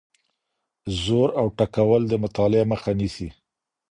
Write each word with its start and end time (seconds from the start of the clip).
زور 1.03 1.29
او 1.41 1.45
ټکول 1.57 2.01
د 2.07 2.13
مطالعې 2.23 2.63
مخه 2.71 2.91
نیسي. 2.99 3.29